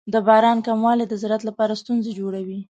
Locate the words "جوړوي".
2.19-2.59